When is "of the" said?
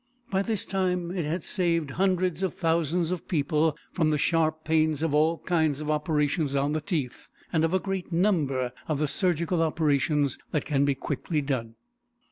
8.87-9.07